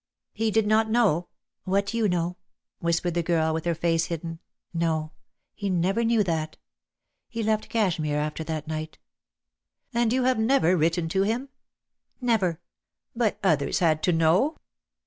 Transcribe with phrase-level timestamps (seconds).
[0.33, 1.27] "He did not know"
[1.63, 2.35] "What you know,"
[2.79, 4.39] whispered the girl, with her face hidden.
[4.73, 5.11] "No,
[5.53, 6.57] he never knew that.
[7.29, 8.97] He left Cashmere after that night."
[9.93, 11.49] "And you have never written to him?"
[12.19, 12.59] "Never."
[13.15, 14.57] "But others had to know."